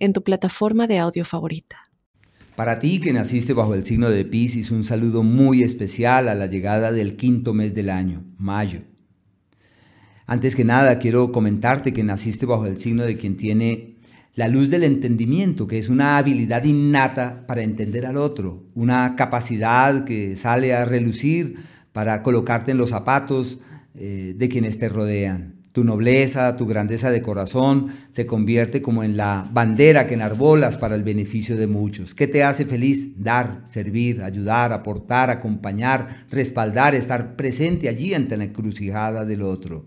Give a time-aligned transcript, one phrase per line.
[0.00, 1.76] en tu plataforma de audio favorita.
[2.56, 6.46] Para ti que naciste bajo el signo de Pisces, un saludo muy especial a la
[6.46, 8.80] llegada del quinto mes del año, mayo.
[10.26, 13.96] Antes que nada, quiero comentarte que naciste bajo el signo de quien tiene
[14.34, 20.04] la luz del entendimiento, que es una habilidad innata para entender al otro, una capacidad
[20.04, 21.56] que sale a relucir
[21.92, 23.58] para colocarte en los zapatos
[23.94, 25.59] eh, de quienes te rodean.
[25.72, 30.96] Tu nobleza, tu grandeza de corazón se convierte como en la bandera que enarbolas para
[30.96, 32.14] el beneficio de muchos.
[32.14, 33.22] ¿Qué te hace feliz?
[33.22, 39.86] Dar, servir, ayudar, aportar, acompañar, respaldar, estar presente allí ante la encrucijada del otro.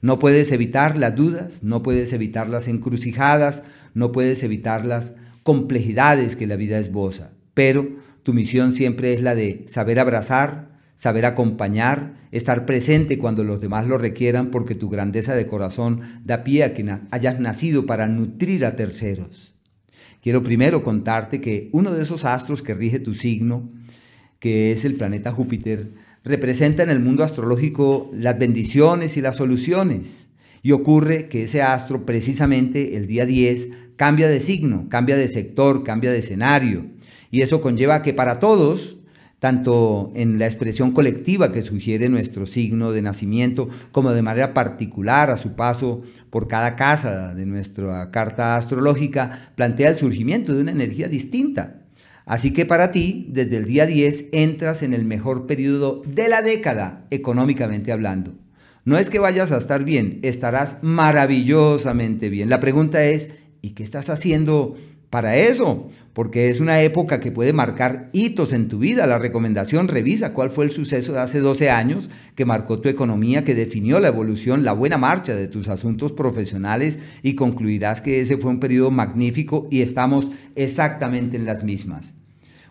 [0.00, 3.62] No puedes evitar las dudas, no puedes evitar las encrucijadas,
[3.94, 7.88] no puedes evitar las complejidades que la vida esboza, pero
[8.24, 10.73] tu misión siempre es la de saber abrazar,
[11.04, 16.44] saber acompañar, estar presente cuando los demás lo requieran, porque tu grandeza de corazón da
[16.44, 19.52] pie a que hayas nacido para nutrir a terceros.
[20.22, 23.70] Quiero primero contarte que uno de esos astros que rige tu signo,
[24.38, 25.90] que es el planeta Júpiter,
[26.24, 30.30] representa en el mundo astrológico las bendiciones y las soluciones.
[30.62, 35.84] Y ocurre que ese astro precisamente el día 10 cambia de signo, cambia de sector,
[35.84, 36.86] cambia de escenario.
[37.30, 39.03] Y eso conlleva que para todos
[39.44, 45.28] tanto en la expresión colectiva que sugiere nuestro signo de nacimiento, como de manera particular
[45.28, 50.70] a su paso por cada casa de nuestra carta astrológica, plantea el surgimiento de una
[50.70, 51.82] energía distinta.
[52.24, 56.40] Así que para ti, desde el día 10, entras en el mejor periodo de la
[56.40, 58.32] década, económicamente hablando.
[58.86, 62.48] No es que vayas a estar bien, estarás maravillosamente bien.
[62.48, 63.28] La pregunta es,
[63.60, 64.74] ¿y qué estás haciendo
[65.14, 65.88] para eso?
[66.12, 69.06] porque es una época que puede marcar hitos en tu vida.
[69.06, 73.44] La recomendación revisa cuál fue el suceso de hace 12 años que marcó tu economía,
[73.44, 78.38] que definió la evolución, la buena marcha de tus asuntos profesionales y concluirás que ese
[78.38, 82.14] fue un periodo magnífico y estamos exactamente en las mismas.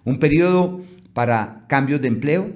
[0.05, 0.81] Un periodo
[1.13, 2.49] para cambios de empleo,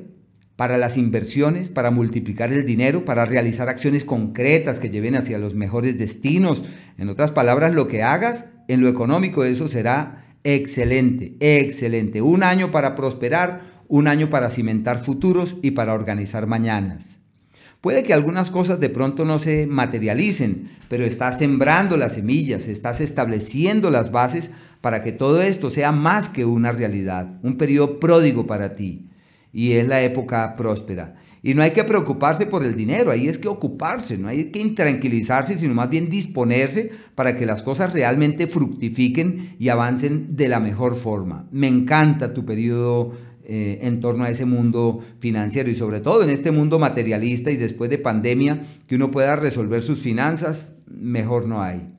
[0.55, 5.53] para las inversiones, para multiplicar el dinero, para realizar acciones concretas que lleven hacia los
[5.53, 6.63] mejores destinos.
[6.97, 12.21] En otras palabras, lo que hagas en lo económico, eso será Excelente, excelente.
[12.21, 17.17] Un año para prosperar, un año para cimentar futuros y para organizar mañanas.
[17.81, 23.01] Puede que algunas cosas de pronto no se materialicen, pero estás sembrando las semillas, estás
[23.01, 28.47] estableciendo las bases para que todo esto sea más que una realidad, un periodo pródigo
[28.47, 29.09] para ti.
[29.51, 31.15] Y es la época próspera.
[31.47, 34.59] Y no hay que preocuparse por el dinero, ahí es que ocuparse, no hay que
[34.59, 40.59] intranquilizarse, sino más bien disponerse para que las cosas realmente fructifiquen y avancen de la
[40.59, 41.47] mejor forma.
[41.51, 43.13] Me encanta tu periodo
[43.45, 47.55] eh, en torno a ese mundo financiero y sobre todo en este mundo materialista y
[47.55, 51.93] después de pandemia, que uno pueda resolver sus finanzas, mejor no hay.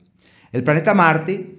[0.51, 1.55] El planeta Marte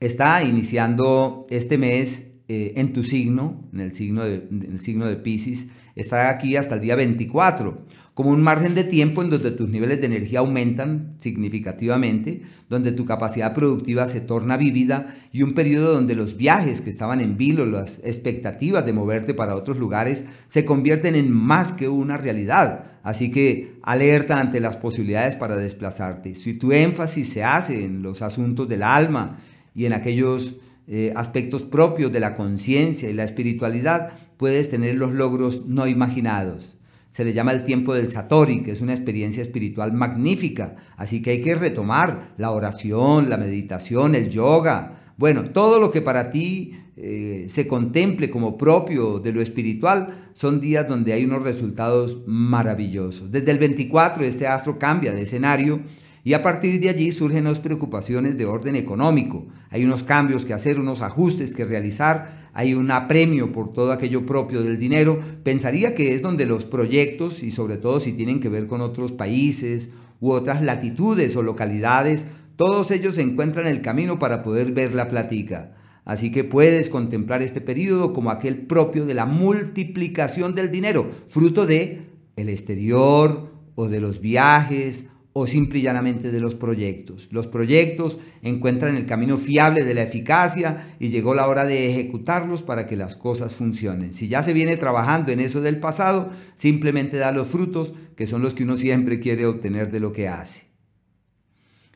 [0.00, 5.06] está iniciando este mes eh, en tu signo, en el signo de, en el signo
[5.06, 9.52] de Pisces, está aquí hasta el día 24, como un margen de tiempo en donde
[9.52, 15.54] tus niveles de energía aumentan significativamente, donde tu capacidad productiva se torna vívida y un
[15.54, 20.24] periodo donde los viajes que estaban en vilo, las expectativas de moverte para otros lugares,
[20.48, 22.84] se convierten en más que una realidad.
[23.04, 26.34] Así que alerta ante las posibilidades para desplazarte.
[26.34, 29.36] Si tu énfasis se hace en los asuntos del alma
[29.72, 30.56] y en aquellos
[30.92, 36.78] eh, aspectos propios de la conciencia y la espiritualidad, puedes tener los logros no imaginados.
[37.12, 40.74] Se le llama el tiempo del Satori, que es una experiencia espiritual magnífica.
[40.96, 44.96] Así que hay que retomar la oración, la meditación, el yoga.
[45.16, 50.60] Bueno, todo lo que para ti eh, se contemple como propio de lo espiritual son
[50.60, 53.30] días donde hay unos resultados maravillosos.
[53.30, 55.82] Desde el 24 este astro cambia de escenario
[56.22, 59.46] y a partir de allí surgen las preocupaciones de orden económico.
[59.70, 64.26] Hay unos cambios que hacer, unos ajustes que realizar, hay un apremio por todo aquello
[64.26, 65.18] propio del dinero.
[65.42, 69.12] Pensaría que es donde los proyectos, y sobre todo si tienen que ver con otros
[69.12, 69.90] países
[70.20, 72.26] u otras latitudes o localidades,
[72.56, 75.76] todos ellos encuentran el camino para poder ver la platica.
[76.04, 81.66] Así que puedes contemplar este periodo como aquel propio de la multiplicación del dinero, fruto
[81.66, 82.02] de
[82.36, 87.28] el exterior o de los viajes o simple y llanamente de los proyectos.
[87.30, 92.62] Los proyectos encuentran el camino fiable de la eficacia y llegó la hora de ejecutarlos
[92.62, 94.12] para que las cosas funcionen.
[94.12, 98.42] Si ya se viene trabajando en eso del pasado, simplemente da los frutos que son
[98.42, 100.69] los que uno siempre quiere obtener de lo que hace.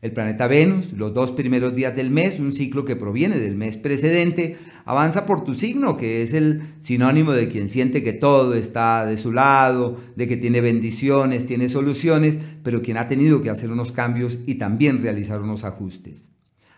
[0.05, 3.79] El planeta Venus, los dos primeros días del mes, un ciclo que proviene del mes
[3.79, 9.07] precedente, avanza por tu signo, que es el sinónimo de quien siente que todo está
[9.07, 13.71] de su lado, de que tiene bendiciones, tiene soluciones, pero quien ha tenido que hacer
[13.71, 16.33] unos cambios y también realizar unos ajustes.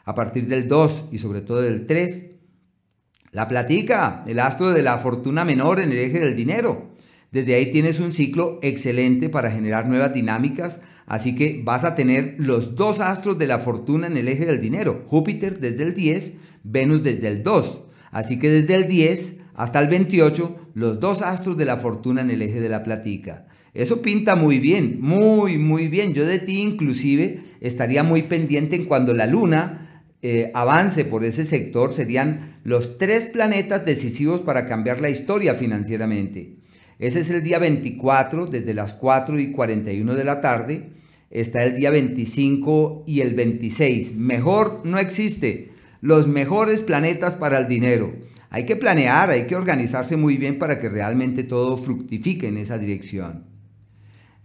[0.05, 2.31] A partir del 2 y sobre todo del 3,
[3.33, 6.96] la platica, el astro de la fortuna menor en el eje del dinero.
[7.37, 12.37] Desde ahí tienes un ciclo excelente para generar nuevas dinámicas, así que vas a tener
[12.39, 16.33] los dos astros de la fortuna en el eje del dinero, Júpiter desde el 10,
[16.65, 17.83] Venus desde el 2.
[18.11, 22.31] Así que desde el 10 hasta el 28, los dos astros de la fortuna en
[22.31, 23.49] el eje de la platica.
[23.75, 26.15] Eso pinta muy bien, muy, muy bien.
[26.15, 31.45] Yo de ti inclusive estaría muy pendiente en cuando la luna eh, avance por ese
[31.45, 31.93] sector.
[31.93, 36.65] Serían los tres planetas decisivos para cambiar la historia financieramente.
[36.99, 40.91] Ese es el día 24, desde las 4 y 41 de la tarde.
[41.31, 44.17] Está el día 25 y el 26.
[44.17, 45.73] Mejor no existe.
[46.01, 48.15] Los mejores planetas para el dinero.
[48.49, 52.79] Hay que planear, hay que organizarse muy bien para que realmente todo fructifique en esa
[52.79, 53.45] dirección.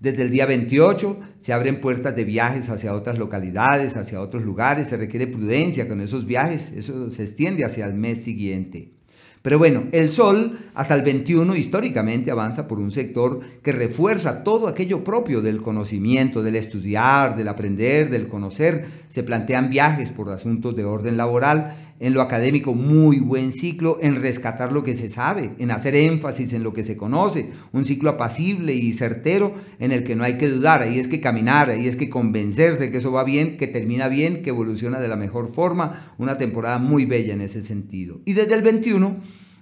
[0.01, 4.87] Desde el día 28 se abren puertas de viajes hacia otras localidades, hacia otros lugares.
[4.87, 6.73] Se requiere prudencia con esos viajes.
[6.73, 9.00] Eso se extiende hacia el mes siguiente.
[9.41, 14.67] Pero bueno, el Sol hasta el 21 históricamente avanza por un sector que refuerza todo
[14.67, 18.85] aquello propio del conocimiento, del estudiar, del aprender, del conocer.
[19.07, 24.21] Se plantean viajes por asuntos de orden laboral, en lo académico muy buen ciclo, en
[24.21, 28.09] rescatar lo que se sabe, en hacer énfasis en lo que se conoce, un ciclo
[28.09, 31.87] apacible y certero en el que no hay que dudar, ahí es que caminar, ahí
[31.87, 35.53] es que convencerse que eso va bien, que termina bien, que evoluciona de la mejor
[35.53, 38.19] forma, una temporada muy bella en ese sentido.
[38.25, 39.17] Y desde el 21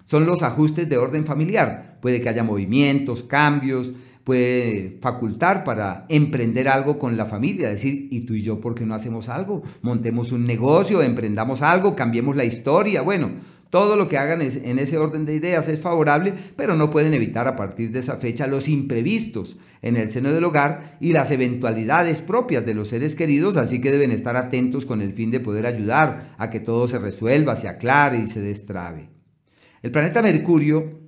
[0.10, 2.00] son los ajustes de orden familiar.
[2.02, 3.92] Puede que haya movimientos, cambios,
[4.24, 8.88] puede facultar para emprender algo con la familia, decir, ¿y tú y yo por qué
[8.88, 9.62] no hacemos algo?
[9.84, 13.04] Montemos un negocio, emprendamos algo, cambiemos la historia.
[13.04, 13.34] Bueno,
[13.70, 17.48] todo lo que hagan en ese orden de ideas es favorable, pero no pueden evitar
[17.48, 22.20] a partir de esa fecha los imprevistos en el seno del hogar y las eventualidades
[22.20, 25.68] propias de los seres queridos, así que deben estar atentos con el fin de poder
[25.68, 29.19] ayudar a que todo se resuelva, se aclare y se destrabe.
[29.82, 31.00] El planeta Mercurio,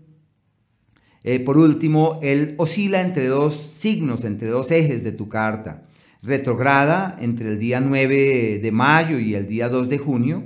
[1.23, 5.83] eh, por último, él oscila entre dos signos, entre dos ejes de tu carta.
[6.23, 10.43] Retrograda entre el día 9 de mayo y el día 2 de junio,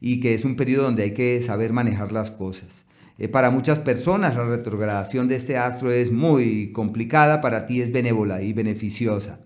[0.00, 2.84] y que es un periodo donde hay que saber manejar las cosas.
[3.18, 7.92] Eh, para muchas personas la retrogradación de este astro es muy complicada, para ti es
[7.92, 9.40] benévola y beneficiosa,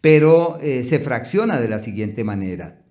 [0.00, 2.82] pero eh, se fracciona de la siguiente manera.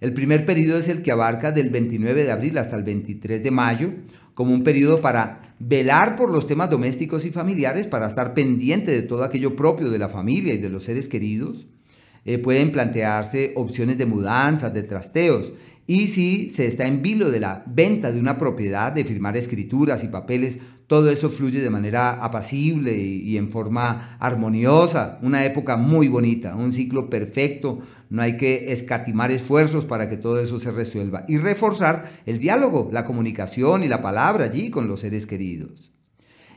[0.00, 3.50] El primer periodo es el que abarca del 29 de abril hasta el 23 de
[3.50, 3.90] mayo,
[4.34, 9.02] como un periodo para velar por los temas domésticos y familiares, para estar pendiente de
[9.02, 11.66] todo aquello propio de la familia y de los seres queridos.
[12.24, 15.52] Eh, pueden plantearse opciones de mudanzas, de trasteos.
[15.86, 20.02] Y si se está en vilo de la venta de una propiedad, de firmar escrituras
[20.02, 25.18] y papeles, todo eso fluye de manera apacible y, en forma armoniosa.
[25.22, 27.78] Una época muy bonita, un ciclo perfecto.
[28.10, 31.24] No hay que escatimar esfuerzos para que todo eso se resuelva.
[31.26, 35.92] Y reforzar el diálogo, la comunicación y la palabra allí con los seres queridos.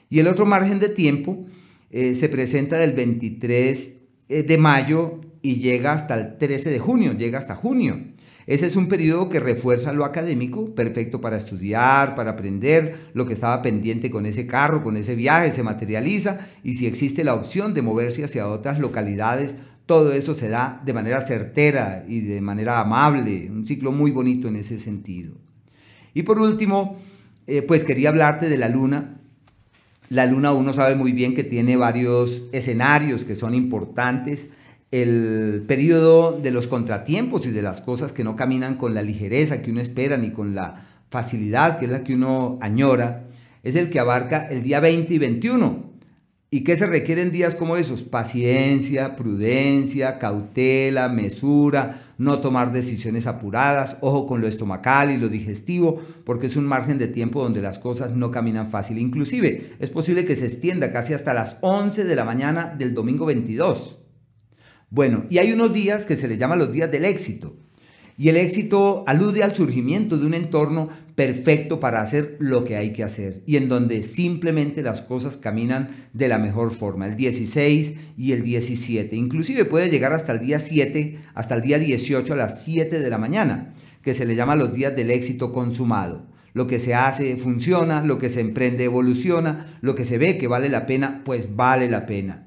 [0.09, 1.45] Y el otro margen de tiempo
[1.89, 3.93] eh, se presenta del 23
[4.29, 8.16] eh, de mayo y llega hasta el 13 de junio, llega hasta junio.
[8.47, 13.33] Ese es un periodo que refuerza lo académico, perfecto para estudiar, para aprender, lo que
[13.33, 17.73] estaba pendiente con ese carro, con ese viaje, se materializa y si existe la opción
[17.73, 22.79] de moverse hacia otras localidades, todo eso se da de manera certera y de manera
[22.79, 25.33] amable, un ciclo muy bonito en ese sentido.
[26.13, 26.97] Y por último,
[27.47, 29.19] eh, pues quería hablarte de la luna.
[30.09, 34.51] La luna uno sabe muy bien que tiene varios escenarios que son importantes
[34.91, 39.61] el periodo de los contratiempos y de las cosas que no caminan con la ligereza
[39.61, 43.25] que uno espera ni con la facilidad que es la que uno añora,
[43.63, 45.87] es el que abarca el día 20 y 21.
[46.49, 48.03] ¿Y qué se requiere en días como esos?
[48.03, 56.01] Paciencia, prudencia, cautela, mesura, no tomar decisiones apuradas, ojo con lo estomacal y lo digestivo,
[56.23, 58.97] porque es un margen de tiempo donde las cosas no caminan fácil.
[58.97, 63.25] Inclusive es posible que se extienda casi hasta las 11 de la mañana del domingo
[63.25, 64.06] 22.
[64.89, 67.57] Bueno, y hay unos días que se les llama los días del éxito.
[68.19, 72.91] Y el éxito alude al surgimiento de un entorno perfecto para hacer lo que hay
[72.91, 77.05] que hacer y en donde simplemente las cosas caminan de la mejor forma.
[77.05, 79.15] El 16 y el 17.
[79.15, 83.09] Inclusive puede llegar hasta el día 7, hasta el día 18 a las 7 de
[83.09, 86.25] la mañana, que se le llama los días del éxito consumado.
[86.53, 90.47] Lo que se hace funciona, lo que se emprende evoluciona, lo que se ve que
[90.47, 92.46] vale la pena, pues vale la pena.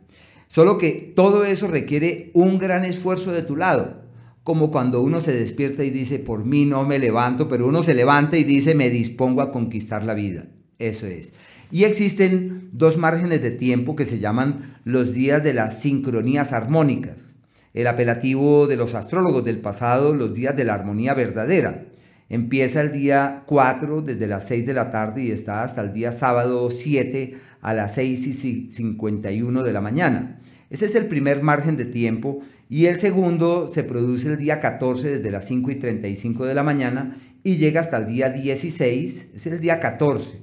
[0.50, 4.00] Solo que todo eso requiere un gran esfuerzo de tu lado
[4.42, 7.94] como cuando uno se despierta y dice, por mí no me levanto, pero uno se
[7.94, 10.48] levanta y dice, me dispongo a conquistar la vida.
[10.80, 11.34] Eso es.
[11.70, 17.36] Y existen dos márgenes de tiempo que se llaman los días de las sincronías armónicas.
[17.74, 21.84] El apelativo de los astrólogos del pasado, los días de la armonía verdadera.
[22.30, 26.12] Empieza el día 4 desde las 6 de la tarde y está hasta el día
[26.12, 30.40] sábado 7 a las 6 y 51 de la mañana.
[30.70, 35.16] Ese es el primer margen de tiempo y el segundo se produce el día 14
[35.16, 39.46] desde las 5 y 35 de la mañana y llega hasta el día 16, es
[39.46, 40.38] el día 14.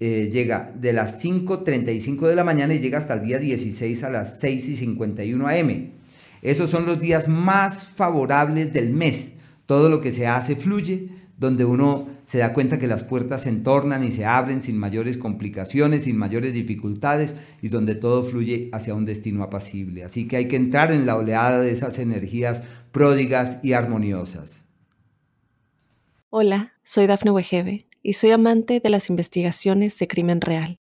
[0.00, 4.10] Eh, llega de las 5.35 de la mañana y llega hasta el día 16 a
[4.10, 5.90] las 6 y 51 am.
[6.42, 9.34] Esos son los días más favorables del mes.
[9.72, 13.48] Todo lo que se hace fluye, donde uno se da cuenta que las puertas se
[13.48, 18.92] entornan y se abren sin mayores complicaciones, sin mayores dificultades y donde todo fluye hacia
[18.92, 20.04] un destino apacible.
[20.04, 24.66] Así que hay que entrar en la oleada de esas energías pródigas y armoniosas.
[26.28, 30.81] Hola, soy Dafne Wegebe y soy amante de las investigaciones de crimen real.